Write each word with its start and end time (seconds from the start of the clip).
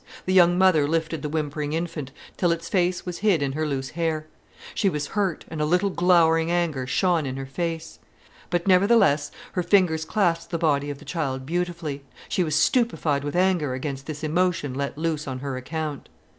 The 0.25 0.33
young 0.33 0.57
mother 0.57 0.87
lifted 0.87 1.21
the 1.21 1.29
whimpering 1.29 1.73
infant, 1.73 2.11
till 2.35 2.51
its 2.51 2.67
face 2.67 3.05
was 3.05 3.19
hid 3.19 3.43
in 3.43 3.51
her 3.51 3.67
loose 3.67 3.91
hair. 3.91 4.25
She 4.73 4.89
was 4.89 5.09
hurt, 5.09 5.45
and 5.47 5.61
a 5.61 5.65
little 5.65 5.91
glowering 5.91 6.49
anger 6.49 6.87
shone 6.87 7.27
in 7.27 7.37
her 7.37 7.45
face. 7.45 7.99
But 8.49 8.67
nevertheless 8.67 9.29
her 9.51 9.61
fingers 9.61 10.03
clasped 10.03 10.49
the 10.49 10.57
body 10.57 10.89
of 10.89 10.97
the 10.97 11.05
child 11.05 11.45
beautifully. 11.45 12.03
She 12.29 12.43
was 12.43 12.55
stupefied 12.55 13.23
with 13.23 13.35
anger 13.35 13.75
against 13.75 14.07
this 14.07 14.23
emotion 14.23 14.73
let 14.73 14.97
loose 14.97 15.27
on 15.27 15.37
her 15.37 15.55
account. 15.55 16.09